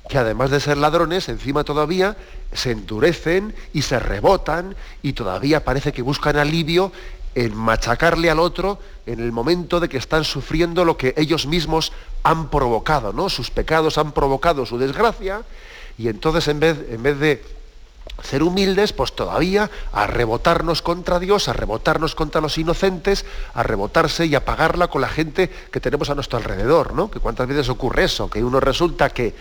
[0.08, 2.16] que además de ser ladrones, encima todavía
[2.52, 6.92] se endurecen y se rebotan y todavía parece que buscan alivio
[7.34, 11.92] en machacarle al otro en el momento de que están sufriendo lo que ellos mismos
[12.22, 13.28] han provocado, ¿no?
[13.28, 15.42] Sus pecados han provocado su desgracia
[15.98, 17.56] y entonces en vez, en vez de
[18.22, 24.26] ser humildes, pues todavía a rebotarnos contra Dios, a rebotarnos contra los inocentes, a rebotarse
[24.26, 27.10] y a pagarla con la gente que tenemos a nuestro alrededor, ¿no?
[27.10, 29.34] Que cuántas veces ocurre eso, que uno resulta que,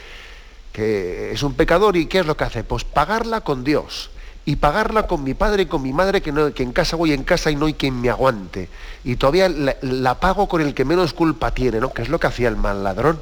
[0.76, 2.66] que es un pecador y ¿qué es lo que hace?
[2.66, 4.10] Pues pagarla con Dios
[4.44, 7.14] y pagarla con mi padre y con mi madre, que, no, que en casa voy
[7.14, 8.68] en casa y no hay quien me aguante.
[9.06, 11.94] Y todavía la, pago con el que menos culpa tiene, ¿no?
[11.94, 13.20] Que es lo que hacía el mal ladrón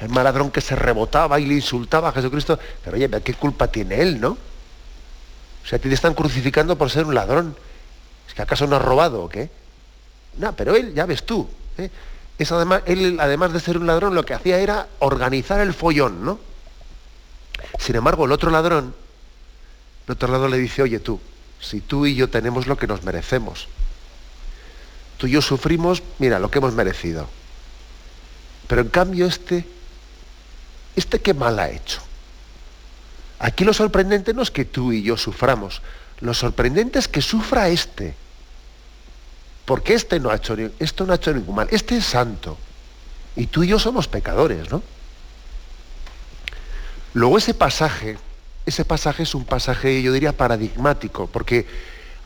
[0.00, 3.68] el mal ladrón que se rebotaba y le insultaba a Jesucristo, pero oye, ¿qué culpa
[3.68, 4.30] tiene él, no?
[4.30, 7.56] O sea, te están crucificando por ser un ladrón.
[8.28, 9.50] ¿Es que acaso no has robado o qué?
[10.36, 11.90] No, pero él, ya ves tú, ¿eh?
[12.38, 16.24] Es además, él, además de ser un ladrón, lo que hacía era organizar el follón,
[16.24, 16.38] ¿no?
[17.78, 18.94] Sin embargo, el otro ladrón,
[20.06, 21.20] De otro lado le dice, oye tú,
[21.60, 23.68] si tú y yo tenemos lo que nos merecemos,
[25.16, 27.28] tú y yo sufrimos, mira, lo que hemos merecido.
[28.66, 29.64] Pero en cambio este,
[30.96, 32.00] este qué mal ha hecho.
[33.38, 35.82] Aquí lo sorprendente no es que tú y yo suframos,
[36.20, 38.14] lo sorprendente es que sufra este.
[39.64, 42.58] Porque este no ha hecho, esto no ha hecho ningún mal, este es santo.
[43.36, 44.82] Y tú y yo somos pecadores, ¿no?
[47.14, 48.18] Luego ese pasaje,
[48.66, 51.66] ese pasaje es un pasaje, yo diría, paradigmático, porque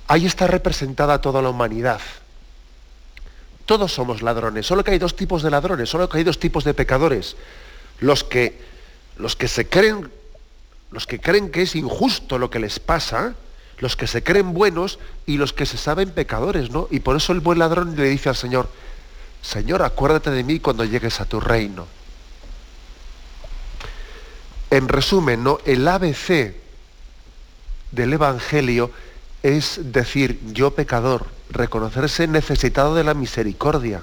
[0.09, 2.01] ahí está representada toda la humanidad.
[3.67, 6.65] Todos somos ladrones, solo que hay dos tipos de ladrones, solo que hay dos tipos
[6.65, 7.37] de pecadores.
[8.01, 8.59] Los que,
[9.19, 10.11] los que se creen,
[10.91, 13.35] los que creen que es injusto lo que les pasa,
[13.79, 16.89] los que se creen buenos y los que se saben pecadores, ¿no?
[16.91, 18.69] Y por eso el buen ladrón le dice al Señor,
[19.43, 21.87] Señor, acuérdate de mí cuando llegues a tu reino.
[24.71, 25.59] En resumen, ¿no?
[25.65, 26.55] El ABC
[27.93, 28.91] del Evangelio
[29.43, 34.03] es decir, yo pecador, reconocerse necesitado de la misericordia,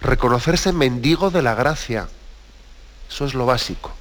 [0.00, 2.08] reconocerse mendigo de la gracia.
[3.08, 3.92] Eso es lo básico.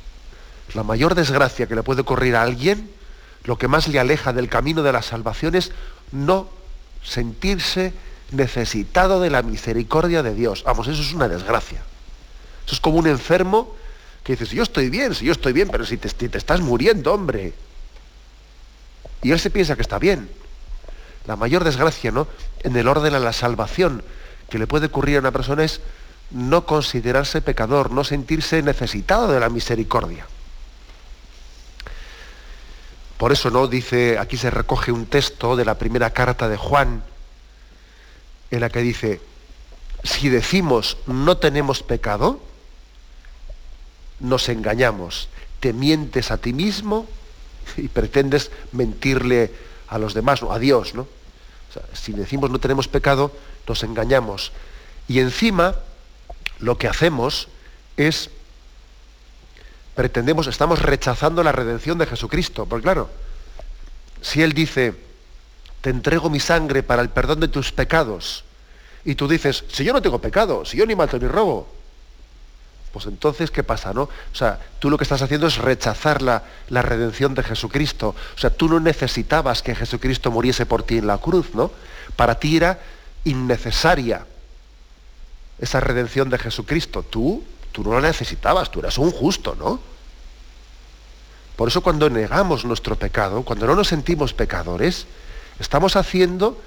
[0.73, 2.91] La mayor desgracia que le puede ocurrir a alguien,
[3.47, 5.71] lo que más le aleja del camino de la salvación es
[6.12, 6.49] no
[7.01, 7.93] sentirse
[8.31, 10.63] necesitado de la misericordia de Dios.
[10.65, 11.81] Vamos, eso es una desgracia.
[12.65, 13.73] Eso es como un enfermo
[14.25, 16.60] que dice, si yo estoy bien, si yo estoy bien, pero si te, te estás
[16.60, 17.53] muriendo, hombre.
[19.23, 20.29] Y él se piensa que está bien.
[21.25, 22.27] La mayor desgracia, ¿no?
[22.60, 24.03] En el orden a la salvación
[24.49, 25.79] que le puede ocurrir a una persona es
[26.31, 30.25] no considerarse pecador, no sentirse necesitado de la misericordia.
[33.17, 37.03] Por eso no dice, aquí se recoge un texto de la primera carta de Juan,
[38.51, 39.21] en la que dice,
[40.03, 42.39] si decimos no tenemos pecado,
[44.19, 47.08] nos engañamos, te mientes a ti mismo
[47.77, 49.51] y pretendes mentirle
[49.88, 51.08] a los demás, a Dios, ¿no?
[51.93, 53.32] si decimos no tenemos pecado,
[53.67, 54.51] nos engañamos.
[55.08, 55.75] Y encima,
[56.60, 57.49] lo que hacemos
[57.97, 58.30] es,
[59.97, 62.67] pretendemos, estamos rechazando la redención de Jesucristo.
[62.67, 63.10] Porque claro,
[64.21, 64.93] si Él dice,
[65.81, 68.43] te entrego mi sangre para el perdón de tus pecados,
[69.03, 71.67] y tú dices, si yo no tengo pecado, si yo ni mato ni robo,
[72.93, 74.03] pues entonces, ¿qué pasa, no?
[74.03, 78.10] O sea, tú lo que estás haciendo es rechazar la, la, redención de Jesucristo.
[78.36, 81.71] O sea, tú no necesitabas que Jesucristo muriese por ti en la cruz, ¿no?
[82.15, 82.79] Para ti era
[83.23, 84.27] innecesaria
[85.57, 87.01] esa redención de Jesucristo.
[87.01, 87.43] Tú,
[87.83, 89.79] tú no la necesitabas, tú eras un justo, ¿no?
[91.55, 95.05] Por eso cuando negamos nuestro pecado, cuando no nos sentimos pecadores,
[95.59, 96.59] estamos haciendo,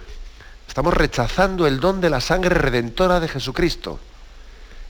[0.69, 3.99] estamos rechazando el don de la sangre redentora de Jesucristo.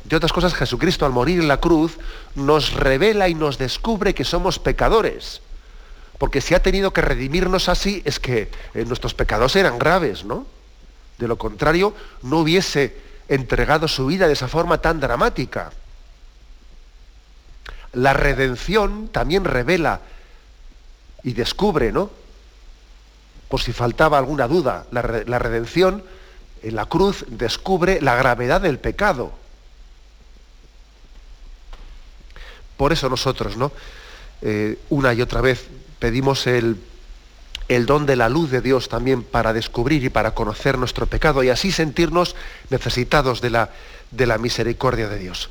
[0.05, 1.97] De otras cosas, Jesucristo al morir en la cruz
[2.35, 5.41] nos revela y nos descubre que somos pecadores.
[6.19, 10.47] Porque si ha tenido que redimirnos así, es que eh, nuestros pecados eran graves, ¿no?
[11.17, 12.95] De lo contrario, no hubiese
[13.27, 15.73] entregado su vida de esa forma tan dramática.
[17.93, 20.01] La redención también revela
[21.23, 22.11] y descubre, ¿no?
[23.49, 26.05] Por si faltaba alguna duda, la, redención
[26.63, 29.33] en la cruz descubre la gravedad del pecado
[32.81, 33.73] Por eso nosotros, ¿no?
[34.41, 35.67] Eh, una y otra vez
[35.99, 36.79] pedimos el,
[37.69, 41.51] don de la luz de Dios también para descubrir y para conocer nuestro pecado y
[41.51, 42.37] así sentirnos
[42.71, 45.51] necesitados de la misericordia de Dios.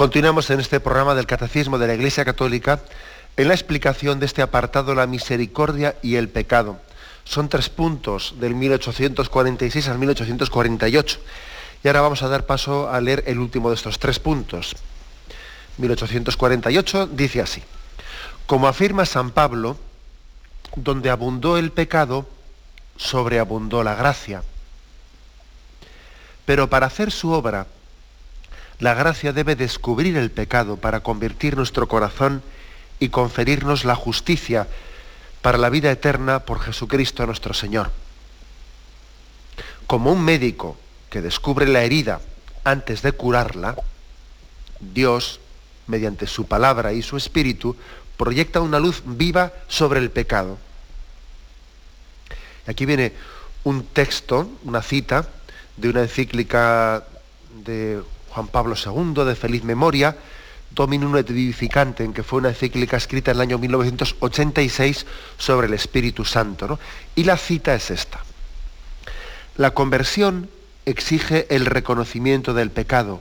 [0.00, 2.80] Continuamos en este programa del Catecismo de la Iglesia Católica
[3.36, 6.80] en la explicación de este apartado, la misericordia y el pecado.
[7.24, 11.18] Son tres puntos del 1846 al 1848.
[11.84, 14.74] Y ahora vamos a dar paso a leer el último de estos tres puntos.
[15.76, 17.62] 1848 dice así,
[18.46, 19.76] como afirma San Pablo,
[20.76, 22.26] donde abundó el pecado,
[22.96, 24.44] sobreabundó la gracia.
[26.46, 27.66] Pero para hacer su obra,
[28.80, 32.42] la gracia debe descubrir el pecado para convertir nuestro corazón
[32.98, 34.66] y conferirnos la justicia
[35.42, 37.90] para la vida eterna por Jesucristo nuestro Señor.
[39.86, 40.78] Como un médico
[41.10, 42.20] que descubre la herida
[42.64, 43.76] antes de curarla,
[44.80, 45.40] Dios,
[45.86, 47.76] mediante su palabra y su espíritu,
[48.16, 50.58] proyecta una luz viva sobre el pecado.
[52.66, 53.12] Aquí viene
[53.64, 55.28] un texto, una cita
[55.76, 57.04] de una encíclica
[57.64, 60.16] de Juan Pablo II, de feliz memoria,
[60.70, 65.06] Dominum et Vivificante, que fue una encíclica escrita en el año 1986
[65.36, 66.78] sobre el Espíritu Santo.
[67.16, 68.20] Y la cita es esta.
[69.56, 70.48] La conversión
[70.86, 73.20] exige el reconocimiento del pecado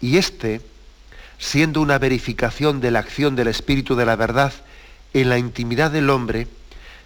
[0.00, 0.60] y este,
[1.38, 4.52] siendo una verificación de la acción del Espíritu de la verdad
[5.12, 6.48] en la intimidad del hombre,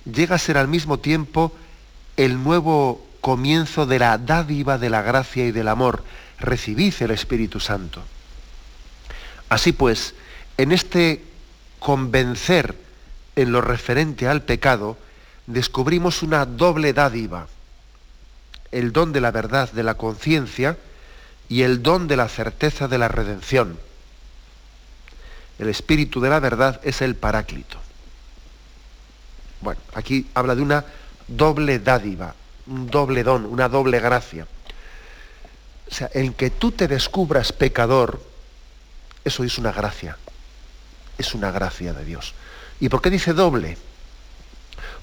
[0.05, 1.53] llega a ser al mismo tiempo
[2.17, 6.05] el nuevo comienzo de la dádiva de la gracia y del amor,
[6.43, 8.03] recibid el Espíritu Santo.
[9.49, 10.15] Así pues,
[10.57, 11.25] en este
[11.79, 12.77] convencer
[13.37, 14.97] en lo referente al pecado,
[15.47, 17.49] descubrimos una doble dádiva,
[18.71, 20.77] el don de la verdad de la conciencia
[21.49, 23.79] y el don de la certeza de la redención.
[25.59, 27.79] El espíritu de la verdad es el paráclito.
[29.61, 30.85] Bueno, aquí habla de una
[31.29, 32.35] doble dádiva,
[32.67, 34.47] un doble don, una doble gracia.
[35.93, 38.19] O sea, el que tú te descubras pecador,
[39.27, 40.17] eso es una gracia.
[41.19, 42.33] Es una gracia de Dios.
[42.81, 43.77] ¿Y por qué dice doble?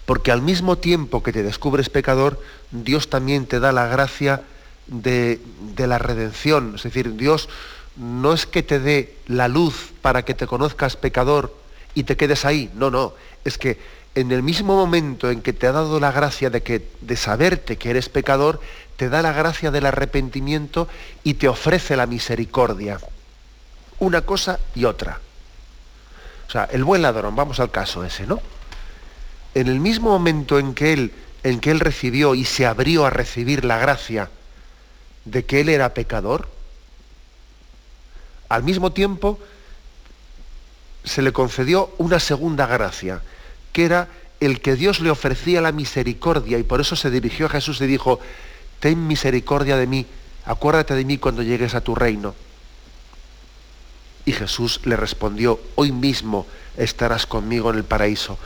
[0.08, 4.42] Porque al mismo tiempo que te descubres pecador, Dios también te da la gracia
[4.88, 5.40] de,
[5.76, 6.74] de, la redención.
[6.76, 7.50] Es decir, Dios
[7.96, 11.56] no es que te dé la luz para que te conozcas pecador
[11.94, 12.72] y te quedes ahí.
[12.74, 13.14] No, no.
[13.46, 13.78] Es que
[14.16, 17.78] en el mismo momento en que te ha dado la gracia de, que, de saberte
[17.78, 18.60] que eres pecador,
[19.00, 20.90] te da la gracia del arrepentimiento
[21.24, 23.00] y te ofrece la misericordia.
[24.00, 25.22] Una cosa y otra.
[26.46, 28.42] O sea, el buen ladrón, vamos al caso ese, ¿no?
[29.56, 33.10] En el mismo momento en que él, en que él recibió y se abrió a
[33.10, 34.30] recibir la gracia
[35.24, 36.50] de que él era pecador,
[38.50, 39.40] al mismo tiempo
[41.06, 43.22] se le concedió una segunda gracia,
[43.72, 44.10] que era
[44.42, 47.88] el que Dios le ofrecía la misericordia y por eso se dirigió a Jesús y
[47.88, 48.20] dijo,
[48.80, 50.06] ten misericordia de mí,
[50.46, 52.34] acuérdate de mí cuando llegues a tu reino.
[54.26, 56.46] Y Jesús le respondió, hoy mismo
[56.78, 58.38] estarás conmigo en el paraíso.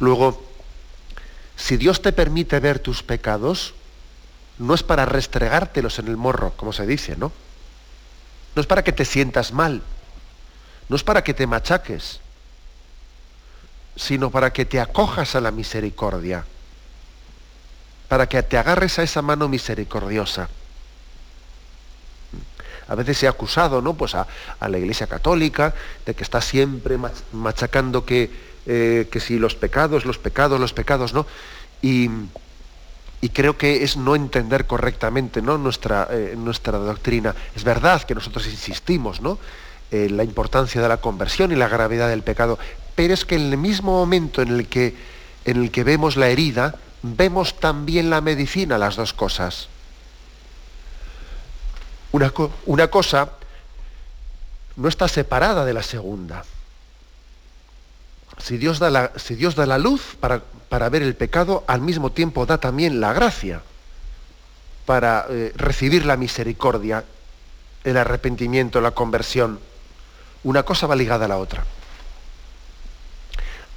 [0.00, 0.42] Luego,
[1.56, 3.74] si Dios te permite ver tus pecados,
[4.58, 7.32] no es para restregártelos en el morro, como se dice, ¿no?
[8.54, 9.82] No es para que te sientas mal,
[10.88, 12.20] no es para que te machaques,
[13.96, 16.44] sino para que te acojas a la misericordia
[18.08, 20.48] para que te agarres a esa mano misericordiosa.
[22.88, 23.94] A veces se ha acusado ¿no?
[23.94, 24.26] pues a,
[24.60, 25.74] la Iglesia Católica
[26.04, 26.98] de que está siempre
[27.32, 28.30] machacando que,
[28.66, 31.26] eh, que si los pecados, los pecados, los pecados, ¿no?
[31.82, 32.10] Y,
[33.32, 37.34] creo que es no entender correctamente nuestra, eh, nuestra doctrina.
[37.56, 39.38] Es verdad que nosotros insistimos ¿no?
[39.90, 42.58] en la importancia de la conversión y la gravedad del pecado,
[42.94, 44.94] pero es que en el mismo momento en el que,
[45.46, 49.68] en el que vemos la herida, vemos también la medicina, las dos cosas.
[52.12, 52.32] Una,
[52.64, 53.28] una cosa
[54.76, 56.44] no está separada de la segunda.
[58.38, 61.82] Si Dios da la, si Dios da la luz para, para, ver el pecado, al
[61.82, 63.60] mismo tiempo da también la gracia
[64.86, 67.04] para eh, recibir la misericordia,
[67.84, 69.60] el arrepentimiento, la conversión.
[70.42, 71.64] Una cosa va ligada a la otra.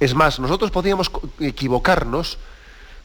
[0.00, 1.10] Es más, nosotros podríamos
[1.40, 2.38] equivocarnos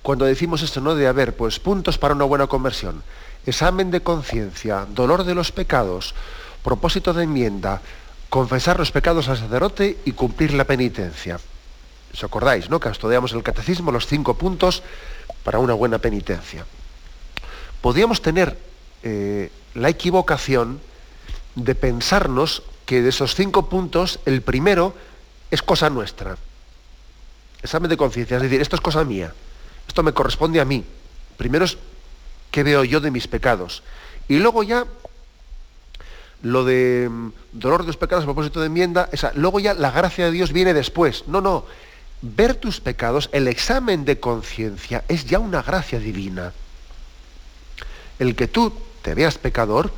[0.03, 0.93] cuando decimos esto, ¿no?
[0.93, 3.01] De haber, pues, puntos para una buena conversión,
[3.45, 6.13] examen de conciencia, dolor de los pecados,
[6.61, 7.81] propósito de enmienda,
[8.29, 11.39] confesar los pecados al sacerdote y cumplir la penitencia.
[12.13, 12.79] ¿Os acordáis, no?
[12.79, 14.83] Que estudiamos el catecismo, los cinco puntos
[15.43, 16.65] para una buena penitencia.
[17.81, 18.57] Podríamos tener
[19.03, 20.79] eh, la equivocación
[21.55, 24.93] de pensarnos que de esos cinco puntos, el primero
[25.49, 26.37] es cosa nuestra.
[27.61, 29.33] Examen de conciencia, es decir, esto es cosa mía.
[29.93, 30.83] Esto me corresponde a mí.
[31.37, 31.77] Primero es
[32.49, 33.83] qué veo yo de mis pecados.
[34.27, 34.87] Y luego ya
[36.41, 39.91] lo de mm, dolor de los pecados a propósito de enmienda, esa, luego ya la
[39.91, 41.25] gracia de Dios viene después.
[41.27, 41.65] No, no.
[42.23, 46.53] Ver tus pecados, el examen de conciencia, es ya una gracia divina.
[48.17, 48.73] El que tú
[49.03, 49.93] te veas pecador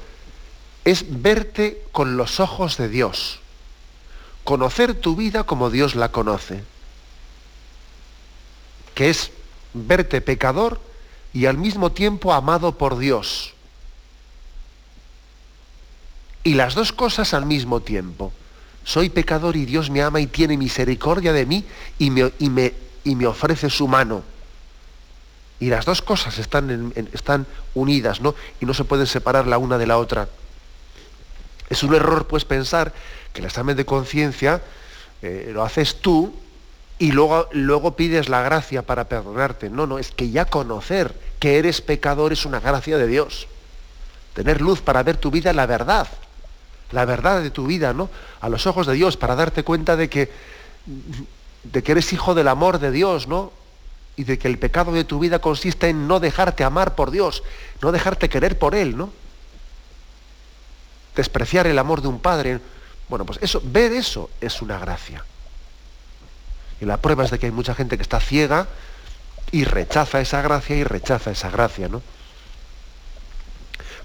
[0.83, 3.39] es verte con los ojos de Dios,
[4.43, 6.65] conocer tu vida como Dios la conoce,
[8.93, 9.31] que es
[9.75, 10.79] verte pecador
[11.33, 13.53] y al mismo tiempo amado por Dios.
[16.43, 18.31] Y las dos cosas al mismo tiempo.
[18.83, 21.65] Soy pecador y Dios me ama y tiene misericordia de mí
[21.99, 22.73] y me, y me,
[23.03, 24.23] y me ofrece su mano.
[25.59, 28.35] Y las dos cosas están, están unidas, ¿no?
[28.61, 30.29] Y no se pueden separar la una de la otra.
[31.69, 32.93] Es un error, pues, pensar
[33.33, 34.61] que el examen de conciencia
[35.21, 36.33] eh, lo haces tú
[36.99, 39.69] y luego, luego pides la gracia para perdonarte.
[39.69, 43.47] No, no, es que ya conocer que eres pecador es una gracia de Dios.
[44.33, 46.07] Tener luz para ver tu vida la verdad
[46.91, 48.09] la verdad de tu vida, ¿no?
[48.41, 50.31] A los ojos de Dios, para darte cuenta de que,
[51.63, 53.51] de que eres hijo del amor de Dios, ¿no?
[54.15, 57.43] Y de que el pecado de tu vida consiste en no dejarte amar por Dios,
[57.81, 59.11] no dejarte querer por Él, ¿no?
[61.15, 62.59] Despreciar el amor de un padre.
[63.09, 65.23] Bueno, pues eso, ver eso es una gracia.
[66.81, 68.67] Y la prueba es de que hay mucha gente que está ciega
[69.51, 72.01] y rechaza esa gracia y rechaza esa gracia, ¿no?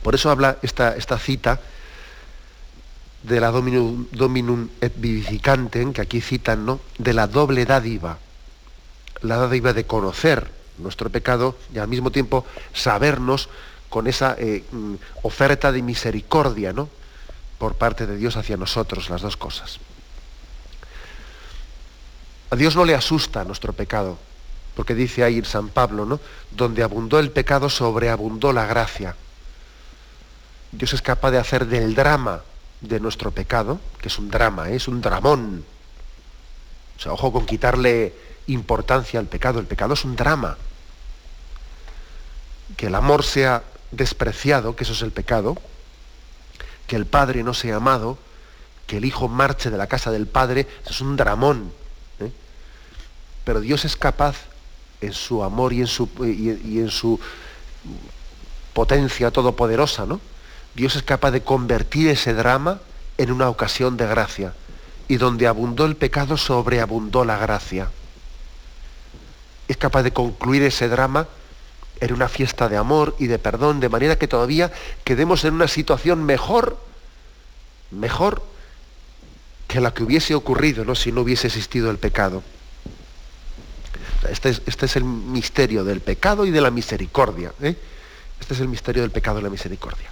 [0.03, 1.61] Por eso habla esta, esta cita
[3.23, 6.81] de la dominum, dominum et vivificantem, que aquí citan, ¿no?
[6.99, 8.19] De la doble dádiva.
[9.23, 13.51] La dádiva de conocer nuestro pecado y al mismo tiempo sabernos
[13.91, 16.89] con esa eh, mm, oferta de misericordia, ¿no?
[17.59, 19.81] Por parte de Dios hacia nosotros, las dos cosas.
[22.51, 24.19] A Dios no le asusta nuestro pecado,
[24.75, 26.21] porque dice ahí San Pablo, ¿no?
[26.51, 29.15] Donde abundó el pecado, sobreabundó la gracia.
[30.73, 32.43] Dios es capaz de hacer del drama
[32.81, 34.77] de nuestro pecado, que es un drama, ¿eh?
[34.77, 35.65] es un dramón.
[36.97, 38.15] O sea, ojo con quitarle
[38.47, 39.59] importancia al pecado.
[39.59, 40.57] El pecado es un drama.
[42.77, 45.57] Que el amor sea despreciado, que eso es el pecado.
[46.87, 48.19] Que el Padre no sea amado.
[48.87, 51.73] Que el Hijo marche de la casa del Padre, eso es un dramón.
[53.45, 54.37] Pero Dios es capaz,
[55.01, 57.19] en su amor y en su, y en su
[58.73, 60.21] potencia todopoderosa, ¿no?
[60.75, 62.81] Dios es capaz de convertir ese drama
[63.19, 64.55] en una ocasión de gracia.
[65.09, 67.91] Y donde abundó el pecado, sobreabundó la gracia.
[69.67, 71.27] Es capaz de concluir ese drama
[72.01, 74.73] en una fiesta de amor y de perdón, de manera que todavía
[75.05, 76.79] quedemos en una situación mejor,
[77.91, 78.43] mejor
[79.69, 80.95] que la que hubiese ocurrido ¿no?
[80.95, 82.43] si no hubiese existido el pecado.
[84.29, 87.53] Este es, este es el misterio del pecado y de la misericordia.
[87.63, 87.77] ¿eh?
[88.41, 90.11] Este es el misterio del pecado y la misericordia.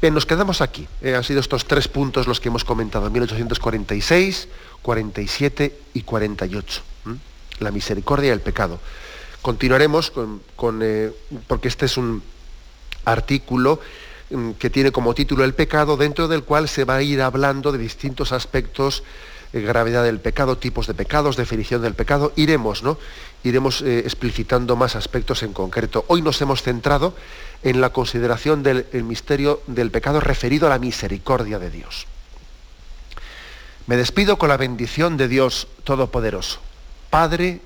[0.00, 0.86] Bien, nos quedamos aquí.
[1.00, 4.48] Eh, han sido estos tres puntos los que hemos comentado, 1846,
[4.82, 6.82] 47 y 48.
[7.60, 8.78] La misericordia y el pecado.
[9.40, 11.12] Continuaremos con, eh,
[11.46, 12.22] porque este es un
[13.06, 13.80] artículo
[14.28, 17.72] mm, que tiene como título El pecado, dentro del cual se va a ir hablando
[17.72, 19.04] de distintos aspectos eh,
[19.52, 22.98] gravedad del pecado, tipos de pecados, definición del pecado, iremos, ¿no?
[23.44, 26.04] Iremos eh, explicitando más aspectos en concreto.
[26.08, 27.14] Hoy nos hemos centrado
[27.62, 32.06] en la consideración del misterio del pecado referido a la misericordia de Dios.
[33.86, 36.60] Me despido con la bendición de Dios Todopoderoso.
[37.10, 37.60] Padre,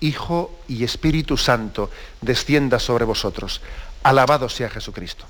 [0.00, 3.62] Hijo y Espíritu Santo, descienda sobre vosotros.
[4.02, 5.24] Alabado sea Jesucristo.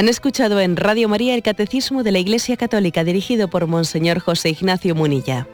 [0.00, 4.48] Han escuchado en Radio María el Catecismo de la Iglesia Católica dirigido por Monseñor José
[4.48, 5.46] Ignacio Munilla.